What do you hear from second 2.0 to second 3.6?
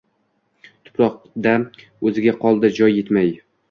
o’ziga qoldi joy yetmay.